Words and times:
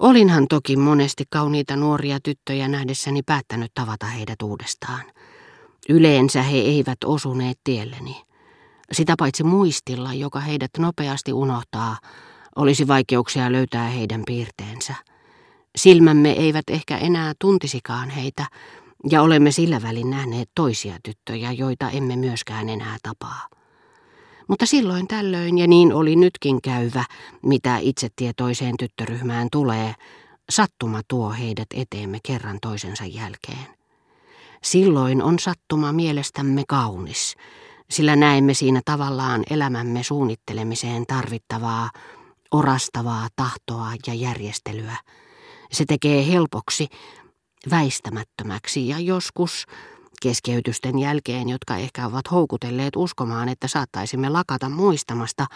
Olinhan 0.00 0.46
toki 0.48 0.76
monesti 0.76 1.24
kauniita 1.30 1.76
nuoria 1.76 2.18
tyttöjä 2.22 2.68
nähdessäni 2.68 3.22
päättänyt 3.22 3.70
tavata 3.74 4.06
heidät 4.06 4.42
uudestaan. 4.42 5.02
Yleensä 5.88 6.42
he 6.42 6.56
eivät 6.56 6.98
osuneet 7.04 7.58
tielleni. 7.64 8.22
Sitä 8.92 9.14
paitsi 9.18 9.44
muistilla, 9.44 10.14
joka 10.14 10.40
heidät 10.40 10.70
nopeasti 10.78 11.32
unohtaa, 11.32 11.96
olisi 12.56 12.88
vaikeuksia 12.88 13.52
löytää 13.52 13.88
heidän 13.88 14.22
piirteensä. 14.26 14.94
Silmämme 15.76 16.30
eivät 16.30 16.64
ehkä 16.70 16.98
enää 16.98 17.32
tuntisikaan 17.40 18.10
heitä, 18.10 18.46
ja 19.10 19.22
olemme 19.22 19.50
sillä 19.50 19.82
välin 19.82 20.10
nähneet 20.10 20.50
toisia 20.54 20.94
tyttöjä, 21.04 21.52
joita 21.52 21.90
emme 21.90 22.16
myöskään 22.16 22.68
enää 22.68 22.96
tapaa. 23.02 23.57
Mutta 24.48 24.66
silloin 24.66 25.08
tällöin, 25.08 25.58
ja 25.58 25.66
niin 25.66 25.92
oli 25.92 26.16
nytkin 26.16 26.62
käyvä, 26.62 27.04
mitä 27.42 27.78
itsetietoiseen 27.78 28.76
tyttöryhmään 28.76 29.48
tulee, 29.52 29.94
sattuma 30.50 31.00
tuo 31.08 31.30
heidät 31.30 31.66
eteemme 31.74 32.18
kerran 32.22 32.58
toisensa 32.62 33.04
jälkeen. 33.04 33.66
Silloin 34.62 35.22
on 35.22 35.38
sattuma 35.38 35.92
mielestämme 35.92 36.62
kaunis, 36.68 37.36
sillä 37.90 38.16
näemme 38.16 38.54
siinä 38.54 38.80
tavallaan 38.84 39.44
elämämme 39.50 40.02
suunnittelemiseen 40.02 41.06
tarvittavaa, 41.06 41.90
orastavaa 42.50 43.28
tahtoa 43.36 43.92
ja 44.06 44.14
järjestelyä. 44.14 44.96
Se 45.72 45.84
tekee 45.84 46.26
helpoksi, 46.26 46.88
väistämättömäksi 47.70 48.88
ja 48.88 48.98
joskus 48.98 49.66
keskeytysten 50.22 50.98
jälkeen, 50.98 51.48
jotka 51.48 51.76
ehkä 51.76 52.06
ovat 52.06 52.30
houkutelleet 52.30 52.96
uskomaan, 52.96 53.48
että 53.48 53.68
saattaisimme 53.68 54.28
lakata 54.28 54.68
muistamasta 54.68 55.46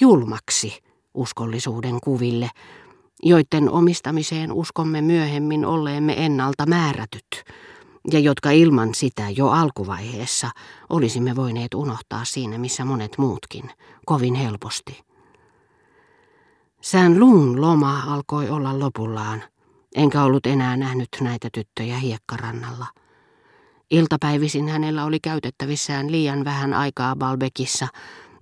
julmaksi 0.00 0.82
uskollisuuden 1.14 1.98
kuville, 2.02 2.50
joiden 3.22 3.70
omistamiseen 3.70 4.52
uskomme 4.52 5.00
myöhemmin 5.00 5.64
olleemme 5.64 6.24
ennalta 6.24 6.66
määrätyt, 6.66 7.44
ja 8.12 8.18
jotka 8.18 8.50
ilman 8.50 8.94
sitä 8.94 9.30
jo 9.30 9.48
alkuvaiheessa 9.48 10.50
olisimme 10.90 11.36
voineet 11.36 11.74
unohtaa 11.74 12.24
siinä, 12.24 12.58
missä 12.58 12.84
monet 12.84 13.18
muutkin, 13.18 13.70
kovin 14.06 14.34
helposti. 14.34 15.02
Sään 16.80 17.20
luun 17.20 17.60
loma 17.60 18.02
alkoi 18.06 18.50
olla 18.50 18.78
lopullaan, 18.78 19.42
enkä 19.94 20.22
ollut 20.22 20.46
enää 20.46 20.76
nähnyt 20.76 21.08
näitä 21.20 21.48
tyttöjä 21.52 21.98
hiekkarannalla. 21.98 22.86
Iltapäivisin 23.92 24.68
hänellä 24.68 25.04
oli 25.04 25.20
käytettävissään 25.20 26.12
liian 26.12 26.44
vähän 26.44 26.74
aikaa 26.74 27.16
Balbekissa, 27.16 27.88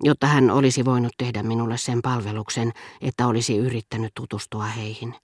jotta 0.03 0.27
hän 0.27 0.51
olisi 0.51 0.85
voinut 0.85 1.13
tehdä 1.19 1.43
minulle 1.43 1.79
sen 1.79 2.03
palveluksen, 2.03 2.73
että 3.01 3.27
olisi 3.27 3.57
yrittänyt 3.57 4.13
tutustua 4.15 4.65
heihin. 4.65 5.15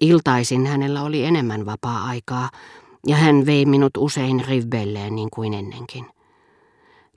Iltaisin 0.00 0.66
hänellä 0.66 1.02
oli 1.02 1.24
enemmän 1.24 1.66
vapaa-aikaa, 1.66 2.50
ja 3.06 3.16
hän 3.16 3.46
vei 3.46 3.66
minut 3.66 3.96
usein 3.96 4.44
rivbelleen 4.48 5.16
niin 5.16 5.28
kuin 5.30 5.54
ennenkin. 5.54 6.06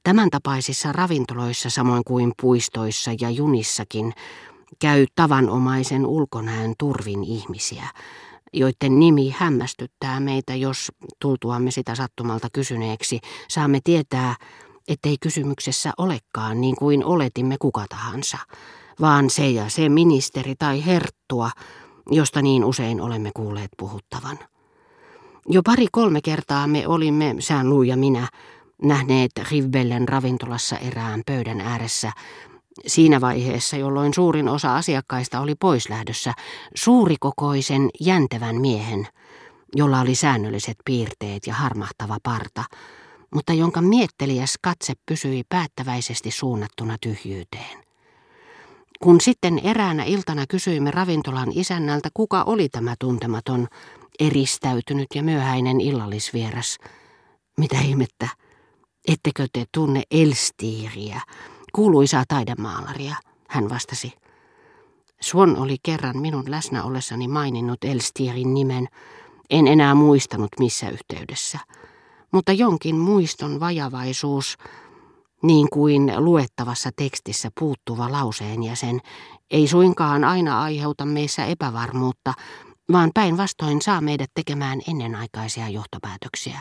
Tämän 0.04 0.30
tapaisissa 0.30 0.92
ravintoloissa 0.92 1.70
samoin 1.70 2.04
kuin 2.06 2.32
puistoissa 2.42 3.12
ja 3.22 3.30
junissakin 3.30 4.14
käy 4.80 5.06
tavanomaisen 5.16 6.06
ulkonäön 6.06 6.74
turvin 6.78 7.24
ihmisiä, 7.24 7.88
joiden 8.54 9.00
nimi 9.00 9.36
hämmästyttää 9.38 10.20
meitä, 10.20 10.56
jos 10.56 10.92
tultuamme 11.20 11.72
sitä 11.72 11.96
sattumalta 11.96 12.48
kysyneeksi, 12.54 13.20
saamme 13.48 13.80
tietää, 13.84 14.36
ettei 14.88 15.18
kysymyksessä 15.22 15.94
olekaan 15.98 16.62
niin 16.62 16.76
kuin 16.76 17.06
oletimme 17.06 17.56
kuka 17.60 17.86
tahansa, 17.90 18.38
vaan 19.02 19.30
se 19.30 19.50
ja 19.50 19.70
se 19.70 19.90
ministeri 19.90 20.56
tai 20.60 20.86
herttua, 20.86 21.52
josta 22.12 22.42
niin 22.42 22.66
usein 22.66 23.02
olemme 23.02 23.32
kuulleet 23.36 23.72
puhuttavan. 23.78 24.40
Jo 25.50 25.62
pari-kolme 25.64 26.22
kertaa 26.22 26.68
me 26.68 26.88
olimme, 26.88 27.36
sään 27.40 27.70
Luu 27.70 27.84
ja 27.84 27.98
minä, 27.98 28.28
nähneet 28.82 29.32
Rivbellen 29.52 30.10
ravintolassa 30.10 30.78
erään 30.78 31.22
pöydän 31.26 31.62
ääressä 31.62 32.12
Siinä 32.88 33.22
vaiheessa, 33.22 33.78
jolloin 33.78 34.14
suurin 34.14 34.50
osa 34.50 34.76
asiakkaista 34.76 35.40
oli 35.40 35.56
poislähdössä, 35.56 36.34
suurikokoisen 36.76 37.90
jäntevän 38.00 38.62
miehen, 38.62 39.08
jolla 39.76 40.02
oli 40.02 40.16
säännölliset 40.16 40.78
piirteet 40.86 41.48
ja 41.48 41.54
harmahtava 41.54 42.18
parta, 42.24 42.64
mutta 43.36 43.54
jonka 43.54 43.82
mietteliäs 43.82 44.56
katse 44.62 44.94
pysyi 45.06 45.44
päättäväisesti 45.50 46.32
suunnattuna 46.32 46.98
tyhjyyteen. 47.02 47.84
Kun 49.00 49.22
sitten 49.22 49.60
eräänä 49.64 50.04
iltana 50.04 50.46
kysyimme 50.50 50.92
ravintolan 50.92 51.52
isännältä, 51.56 52.10
kuka 52.14 52.44
oli 52.44 52.70
tämä 52.70 52.96
tuntematon, 53.00 53.68
eristäytynyt 54.20 55.08
ja 55.16 55.24
myöhäinen 55.24 55.82
illallisvieras, 55.82 56.78
mitä 57.58 57.80
ihmettä, 57.80 58.28
ettekö 59.08 59.48
te 59.54 59.66
tunne 59.74 60.04
Elstiiriä, 60.12 61.22
Kuuluisaa 61.74 62.24
taidemaalaria, 62.28 63.16
hän 63.48 63.70
vastasi. 63.70 64.14
Swan 65.22 65.58
oli 65.58 65.78
kerran 65.84 66.18
minun 66.18 66.52
läsnä 66.52 66.84
ollessani 66.84 67.28
maininnut 67.28 67.84
Elstierin 67.84 68.54
nimen. 68.54 68.88
En 69.50 69.68
enää 69.68 69.96
muistanut 69.96 70.50
missä 70.60 70.90
yhteydessä. 70.90 71.60
Mutta 72.32 72.52
jonkin 72.52 72.96
muiston 72.96 73.60
vajavaisuus, 73.60 74.58
niin 75.44 75.68
kuin 75.74 76.14
luettavassa 76.18 76.90
tekstissä 76.96 77.50
puuttuva 77.60 78.12
lauseenjäsen, 78.12 79.00
ei 79.52 79.68
suinkaan 79.68 80.24
aina 80.24 80.62
aiheuta 80.62 81.06
meissä 81.06 81.46
epävarmuutta, 81.46 82.34
vaan 82.92 83.12
päinvastoin 83.14 83.82
saa 83.82 84.02
meidät 84.02 84.32
tekemään 84.34 84.82
ennenaikaisia 84.88 85.70
johtopäätöksiä. 85.70 86.60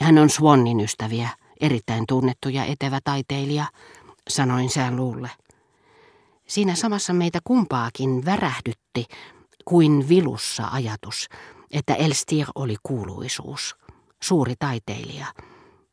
Hän 0.00 0.18
on 0.18 0.30
Swannin 0.30 0.80
ystäviä, 0.80 1.28
erittäin 1.60 2.04
tunnettu 2.08 2.48
ja 2.48 2.64
etevä 2.64 2.98
taiteilija, 3.04 3.64
sanoin 4.28 4.70
sään 4.70 4.96
luulle. 4.96 5.30
Siinä 6.46 6.74
samassa 6.74 7.12
meitä 7.12 7.38
kumpaakin 7.44 8.24
värähdytti 8.24 9.04
kuin 9.64 10.08
vilussa 10.08 10.68
ajatus, 10.72 11.28
että 11.70 11.94
Elstir 11.94 12.46
oli 12.54 12.76
kuuluisuus, 12.82 13.76
suuri 14.22 14.54
taiteilija. 14.58 15.26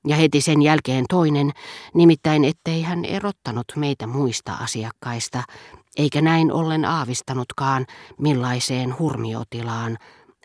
Ja 0.08 0.16
heti 0.16 0.42
sen 0.42 0.62
jälkeen 0.62 1.06
toinen, 1.10 1.52
nimittäin 1.94 2.44
ettei 2.46 2.82
hän 2.82 3.06
erottanut 3.06 3.66
meitä 3.76 4.08
muista 4.08 4.54
asiakkaista, 4.54 5.44
eikä 5.98 6.22
näin 6.22 6.52
ollen 6.52 6.86
aavistanutkaan, 6.86 7.86
millaiseen 8.20 9.00
hurmiotilaan 9.00 9.98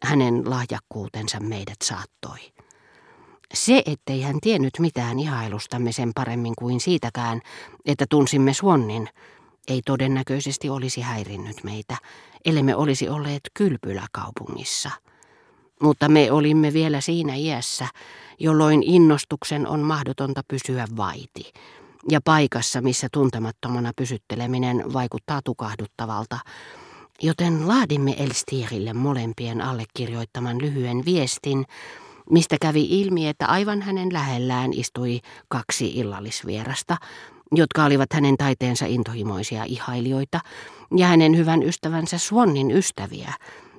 hänen 0.02 0.50
lahjakkuutensa 0.50 1.40
meidät 1.40 1.76
saattoi. 1.84 2.38
Se, 3.54 3.82
ettei 3.86 4.22
hän 4.22 4.40
tiennyt 4.40 4.72
mitään 4.78 5.18
ihailustamme 5.18 5.92
sen 5.92 6.10
paremmin 6.14 6.54
kuin 6.58 6.80
siitäkään, 6.80 7.40
että 7.86 8.04
tunsimme 8.10 8.54
Swannin, 8.54 9.08
ei 9.68 9.82
todennäköisesti 9.86 10.70
olisi 10.70 11.00
häirinnyt 11.00 11.64
meitä, 11.64 11.96
ellemme 12.44 12.76
olisi 12.76 13.08
olleet 13.08 13.40
kylpyläkaupungissa. 13.54 14.90
Mutta 15.82 16.08
me 16.08 16.32
olimme 16.32 16.72
vielä 16.72 17.00
siinä 17.00 17.34
iässä, 17.34 17.88
jolloin 18.38 18.82
innostuksen 18.82 19.66
on 19.66 19.80
mahdotonta 19.80 20.40
pysyä 20.48 20.86
vaiti, 20.96 21.52
ja 22.10 22.20
paikassa, 22.24 22.80
missä 22.80 23.08
tuntemattomana 23.12 23.92
pysytteleminen 23.96 24.92
vaikuttaa 24.92 25.40
tukahduttavalta, 25.44 26.38
joten 27.22 27.68
laadimme 27.68 28.14
Elstierille 28.18 28.92
molempien 28.92 29.60
allekirjoittaman 29.60 30.60
lyhyen 30.60 31.04
viestin, 31.04 31.64
mistä 32.30 32.56
kävi 32.60 33.00
ilmi, 33.00 33.28
että 33.28 33.46
aivan 33.46 33.82
hänen 33.82 34.12
lähellään 34.12 34.72
istui 34.72 35.20
kaksi 35.48 35.88
illallisvierasta, 35.94 36.96
jotka 37.52 37.84
olivat 37.84 38.12
hänen 38.12 38.36
taiteensa 38.36 38.86
intohimoisia 38.86 39.64
ihailijoita, 39.64 40.40
ja 40.96 41.06
hänen 41.06 41.36
hyvän 41.36 41.62
ystävänsä 41.62 42.18
Swannin 42.18 42.70
ystäviä, 42.70 43.32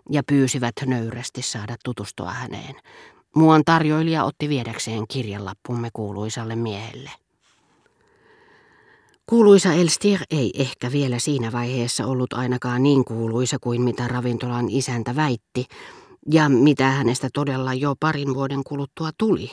ja 0.10 0.24
pyysivät 0.24 0.76
nöyrästi 0.86 1.42
saada 1.42 1.76
tutustua 1.84 2.32
häneen. 2.32 2.76
Muon 3.36 3.62
tarjoilija 3.66 4.24
otti 4.24 4.50
viedäkseen 4.50 5.04
kirjanlappumme 5.08 5.90
kuuluisalle 5.94 6.56
miehelle. 6.56 7.12
Kuuluisa 9.26 9.74
Elstir 9.74 10.20
ei 10.32 10.52
ehkä 10.54 10.92
vielä 10.92 11.20
siinä 11.20 11.52
vaiheessa 11.52 12.06
ollut 12.06 12.34
ainakaan 12.34 12.84
niin 12.84 13.06
kuuluisa 13.06 13.58
kuin 13.62 13.82
mitä 13.82 14.08
ravintolan 14.08 14.70
isäntä 14.70 15.16
väitti, 15.16 15.66
ja 16.32 16.50
mitä 16.50 16.90
hänestä 16.90 17.30
todella 17.34 17.74
jo 17.74 17.96
parin 18.00 18.34
vuoden 18.36 18.64
kuluttua 18.64 19.10
tuli. 19.18 19.52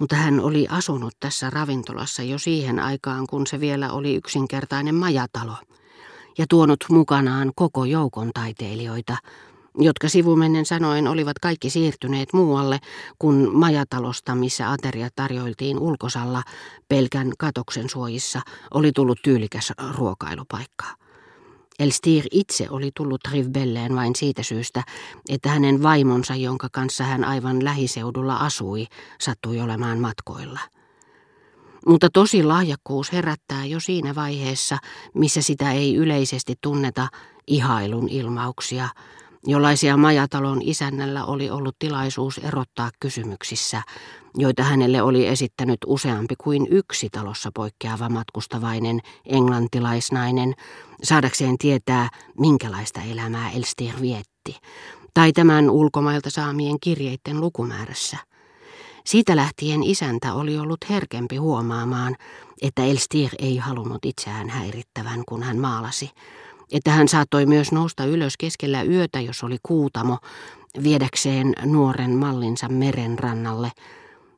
Mutta 0.00 0.16
hän 0.16 0.40
oli 0.40 0.66
asunut 0.70 1.14
tässä 1.20 1.50
ravintolassa 1.50 2.22
jo 2.22 2.38
siihen 2.38 2.80
aikaan, 2.80 3.26
kun 3.26 3.46
se 3.46 3.60
vielä 3.60 3.92
oli 3.92 4.14
yksinkertainen 4.14 4.94
majatalo, 4.94 5.54
ja 6.38 6.46
tuonut 6.48 6.84
mukanaan 6.90 7.52
koko 7.56 7.84
joukon 7.84 8.30
taiteilijoita, 8.34 9.16
jotka 9.78 10.08
sivumennen 10.08 10.66
sanoen 10.66 11.08
olivat 11.08 11.38
kaikki 11.38 11.70
siirtyneet 11.70 12.32
muualle 12.32 12.78
kun 13.18 13.50
majatalosta, 13.52 14.34
missä 14.34 14.70
ateria 14.70 15.08
tarjoiltiin 15.16 15.78
ulkosalla 15.78 16.42
pelkän 16.88 17.32
katoksen 17.38 17.90
suojissa, 17.90 18.40
oli 18.74 18.92
tullut 18.92 19.18
tyylikäs 19.22 19.72
ruokailupaikka. 19.96 21.07
Elstir 21.78 22.24
itse 22.30 22.66
oli 22.70 22.90
tullut 22.96 23.20
Rivbelleen 23.32 23.94
vain 23.94 24.16
siitä 24.16 24.42
syystä, 24.42 24.82
että 25.28 25.48
hänen 25.48 25.82
vaimonsa, 25.82 26.34
jonka 26.34 26.68
kanssa 26.72 27.04
hän 27.04 27.24
aivan 27.24 27.64
lähiseudulla 27.64 28.36
asui, 28.36 28.86
sattui 29.20 29.60
olemaan 29.60 29.98
matkoilla. 29.98 30.60
Mutta 31.86 32.08
tosi 32.12 32.42
lahjakkuus 32.42 33.12
herättää 33.12 33.64
jo 33.64 33.80
siinä 33.80 34.14
vaiheessa, 34.14 34.78
missä 35.14 35.42
sitä 35.42 35.72
ei 35.72 35.94
yleisesti 35.96 36.54
tunneta 36.60 37.08
ihailun 37.46 38.08
ilmauksia, 38.08 38.88
jollaisia 39.46 39.96
majatalon 39.96 40.62
isännällä 40.62 41.24
oli 41.24 41.50
ollut 41.50 41.76
tilaisuus 41.78 42.38
erottaa 42.38 42.90
kysymyksissä, 43.00 43.82
joita 44.36 44.62
hänelle 44.62 45.02
oli 45.02 45.26
esittänyt 45.26 45.78
useampi 45.86 46.34
kuin 46.38 46.66
yksi 46.70 47.08
talossa 47.10 47.50
poikkeava 47.54 48.08
matkustavainen 48.08 49.00
englantilaisnainen, 49.26 50.54
saadakseen 51.02 51.58
tietää, 51.58 52.08
minkälaista 52.40 53.00
elämää 53.10 53.50
Elstir 53.50 53.94
vietti, 54.00 54.56
tai 55.14 55.32
tämän 55.32 55.70
ulkomailta 55.70 56.30
saamien 56.30 56.76
kirjeiden 56.80 57.40
lukumäärässä. 57.40 58.16
Siitä 59.06 59.36
lähtien 59.36 59.82
isäntä 59.82 60.34
oli 60.34 60.58
ollut 60.58 60.78
herkempi 60.90 61.36
huomaamaan, 61.36 62.16
että 62.62 62.84
Elstir 62.84 63.30
ei 63.38 63.56
halunnut 63.56 64.04
itseään 64.04 64.48
häirittävän, 64.48 65.22
kun 65.28 65.42
hän 65.42 65.58
maalasi, 65.58 66.10
että 66.72 66.90
hän 66.90 67.08
saattoi 67.08 67.46
myös 67.46 67.72
nousta 67.72 68.04
ylös 68.04 68.36
keskellä 68.36 68.82
yötä, 68.82 69.20
jos 69.20 69.44
oli 69.44 69.56
kuutamo, 69.62 70.18
viedäkseen 70.82 71.52
nuoren 71.64 72.10
mallinsa 72.10 72.68
meren 72.68 73.18
rannalle, 73.18 73.70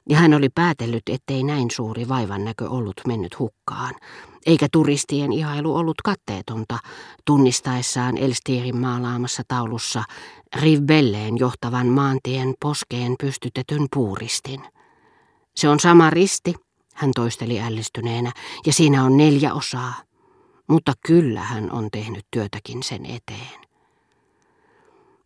ja 0.08 0.16
hän 0.16 0.34
oli 0.34 0.48
päätellyt, 0.48 1.02
ettei 1.10 1.42
näin 1.42 1.70
suuri 1.70 2.08
vaivannäkö 2.08 2.68
ollut 2.70 3.00
mennyt 3.06 3.38
hukkaan, 3.38 3.94
eikä 4.46 4.68
turistien 4.72 5.32
ihailu 5.32 5.76
ollut 5.76 6.02
katteetonta 6.04 6.78
tunnistaessaan 7.24 8.18
Elstirin 8.18 8.76
maalaamassa 8.76 9.42
taulussa 9.48 10.04
Rivbelleen 10.56 11.38
johtavan 11.38 11.86
maantien 11.86 12.54
poskeen 12.60 13.14
pystytetyn 13.20 13.86
puuristin. 13.94 14.60
Se 15.56 15.68
on 15.68 15.80
sama 15.80 16.10
risti, 16.10 16.54
hän 16.94 17.10
toisteli 17.14 17.60
ällistyneenä, 17.60 18.32
ja 18.66 18.72
siinä 18.72 19.04
on 19.04 19.16
neljä 19.16 19.54
osaa. 19.54 19.94
Mutta 20.70 20.92
kyllä 21.06 21.40
hän 21.40 21.72
on 21.72 21.88
tehnyt 21.92 22.26
työtäkin 22.30 22.82
sen 22.82 23.06
eteen. 23.06 23.60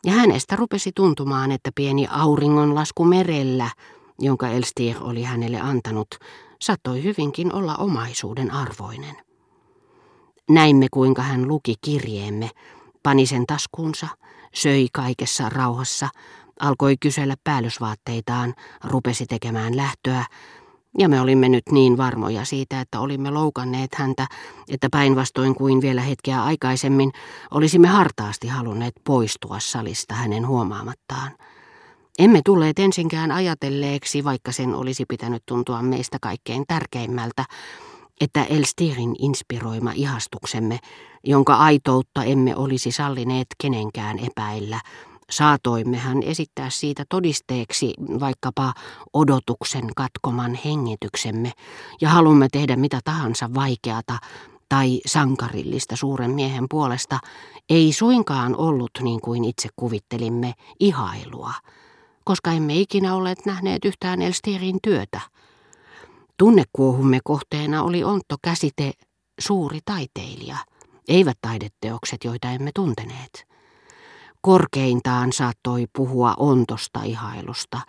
Ja 0.04 0.12
hänestä 0.12 0.56
rupesi 0.56 0.92
tuntumaan, 0.94 1.52
että 1.52 1.70
pieni 1.74 2.06
auringonlasku 2.10 3.04
merellä, 3.04 3.70
jonka 4.18 4.48
Elstir 4.48 4.96
oli 5.00 5.22
hänelle 5.22 5.60
antanut, 5.60 6.08
sattoi 6.60 7.02
hyvinkin 7.02 7.54
olla 7.54 7.76
omaisuuden 7.76 8.50
arvoinen. 8.50 9.16
Näimme, 10.50 10.86
kuinka 10.90 11.22
hän 11.22 11.48
luki 11.48 11.74
kirjeemme, 11.80 12.50
pani 13.02 13.26
sen 13.26 13.46
taskuunsa, 13.46 14.08
söi 14.54 14.88
kaikessa 14.92 15.48
rauhassa, 15.48 16.08
alkoi 16.60 16.96
kysellä 17.00 17.34
päällysvaatteitaan, 17.44 18.54
rupesi 18.84 19.26
tekemään 19.26 19.76
lähtöä, 19.76 20.24
ja 20.98 21.08
me 21.08 21.20
olimme 21.20 21.48
nyt 21.48 21.62
niin 21.70 21.96
varmoja 21.96 22.44
siitä, 22.44 22.80
että 22.80 23.00
olimme 23.00 23.30
loukanneet 23.30 23.94
häntä, 23.94 24.26
että 24.68 24.88
päinvastoin 24.90 25.54
kuin 25.54 25.80
vielä 25.80 26.00
hetkeä 26.00 26.44
aikaisemmin 26.44 27.12
olisimme 27.50 27.88
hartaasti 27.88 28.48
halunneet 28.48 28.94
poistua 29.04 29.60
salista 29.60 30.14
hänen 30.14 30.46
huomaamattaan. 30.46 31.30
Emme 32.18 32.40
tulleet 32.44 32.78
ensinkään 32.78 33.32
ajatelleeksi, 33.32 34.24
vaikka 34.24 34.52
sen 34.52 34.74
olisi 34.74 35.04
pitänyt 35.08 35.42
tuntua 35.46 35.82
meistä 35.82 36.18
kaikkein 36.20 36.64
tärkeimmältä, 36.68 37.44
että 38.20 38.44
Elstirin 38.44 39.16
inspiroima 39.18 39.92
ihastuksemme, 39.94 40.78
jonka 41.24 41.54
aitoutta 41.54 42.24
emme 42.24 42.56
olisi 42.56 42.90
sallineet 42.90 43.46
kenenkään 43.62 44.18
epäillä, 44.18 44.80
Saatoimmehan 45.30 46.22
esittää 46.22 46.70
siitä 46.70 47.04
todisteeksi 47.08 47.94
vaikkapa 48.20 48.74
odotuksen 49.12 49.94
katkoman 49.96 50.58
hengityksemme 50.64 51.52
ja 52.00 52.08
haluamme 52.08 52.48
tehdä 52.52 52.76
mitä 52.76 53.00
tahansa 53.04 53.54
vaikeata 53.54 54.18
tai 54.68 55.00
sankarillista 55.06 55.96
suuren 55.96 56.30
miehen 56.30 56.66
puolesta, 56.70 57.18
ei 57.68 57.92
suinkaan 57.92 58.56
ollut 58.56 58.90
niin 59.02 59.20
kuin 59.20 59.44
itse 59.44 59.68
kuvittelimme 59.76 60.52
ihailua, 60.80 61.52
koska 62.24 62.52
emme 62.52 62.74
ikinä 62.74 63.14
olleet 63.14 63.46
nähneet 63.46 63.84
yhtään 63.84 64.22
Elstirin 64.22 64.78
työtä. 64.82 65.20
Tunnekuohumme 66.36 67.18
kohteena 67.24 67.82
oli 67.82 68.04
ontto 68.04 68.36
käsite 68.42 68.92
suuri 69.40 69.78
taiteilija, 69.84 70.56
eivät 71.08 71.38
taideteokset, 71.40 72.24
joita 72.24 72.50
emme 72.50 72.70
tunteneet. 72.74 73.53
Korkeintaan 74.44 75.32
saattoi 75.32 75.86
puhua 75.96 76.34
ontosta 76.36 77.02
ihailusta, 77.02 77.80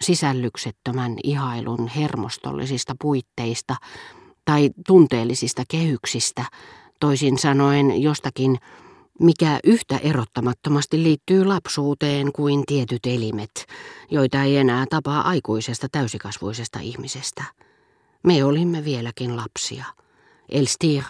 sisällyksettömän 0.00 1.16
ihailun 1.24 1.88
hermostollisista 1.88 2.94
puitteista 3.00 3.76
tai 4.44 4.70
tunteellisista 4.86 5.62
kehyksistä, 5.68 6.44
toisin 7.00 7.38
sanoen 7.38 8.02
jostakin, 8.02 8.58
mikä 9.20 9.60
yhtä 9.64 9.98
erottamattomasti 9.98 11.02
liittyy 11.02 11.44
lapsuuteen 11.44 12.32
kuin 12.32 12.66
tietyt 12.66 13.06
elimet, 13.06 13.66
joita 14.10 14.42
ei 14.42 14.56
enää 14.56 14.84
tapaa 14.90 15.28
aikuisesta 15.28 15.86
täysikasvuisesta 15.92 16.78
ihmisestä. 16.78 17.44
Me 18.22 18.44
olimme 18.44 18.84
vieläkin 18.84 19.36
lapsia. 19.36 19.84
Elstir 20.48 21.02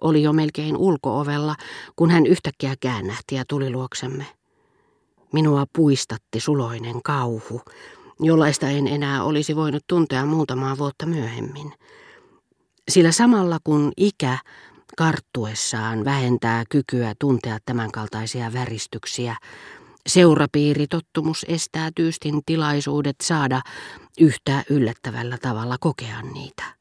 oli 0.00 0.22
jo 0.22 0.32
melkein 0.32 0.76
ulkoovella, 0.76 1.54
kun 1.96 2.10
hän 2.10 2.26
yhtäkkiä 2.26 2.74
käännähti 2.80 3.34
ja 3.34 3.44
tuli 3.48 3.70
luoksemme. 3.70 4.37
Minua 5.32 5.64
puistatti 5.76 6.40
suloinen 6.40 7.02
kauhu, 7.02 7.62
jollaista 8.20 8.68
en 8.68 8.86
enää 8.88 9.24
olisi 9.24 9.56
voinut 9.56 9.82
tuntea 9.86 10.26
muutamaa 10.26 10.78
vuotta 10.78 11.06
myöhemmin. 11.06 11.72
Sillä 12.88 13.12
samalla 13.12 13.58
kun 13.64 13.92
ikä 13.96 14.38
karttuessaan 14.96 16.04
vähentää 16.04 16.64
kykyä 16.70 17.14
tuntea 17.18 17.58
tämänkaltaisia 17.66 18.52
väristyksiä, 18.52 19.36
seurapiiritottumus 20.06 21.46
estää 21.48 21.90
tyystin 21.94 22.40
tilaisuudet 22.46 23.16
saada 23.22 23.60
yhtä 24.20 24.64
yllättävällä 24.70 25.38
tavalla 25.38 25.76
kokea 25.80 26.22
niitä. 26.22 26.77